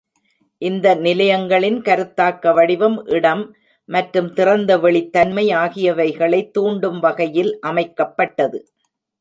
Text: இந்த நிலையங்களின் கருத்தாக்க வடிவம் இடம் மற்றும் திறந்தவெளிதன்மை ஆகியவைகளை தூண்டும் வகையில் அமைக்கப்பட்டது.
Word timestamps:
இந்த 0.61 0.95
நிலையங்களின் 0.95 1.77
கருத்தாக்க 1.81 2.53
வடிவம் 2.53 2.97
இடம் 3.07 3.43
மற்றும் 3.89 4.29
திறந்தவெளிதன்மை 4.33 5.45
ஆகியவைகளை 5.61 6.41
தூண்டும் 6.51 6.99
வகையில் 6.99 7.53
அமைக்கப்பட்டது. 7.63 8.59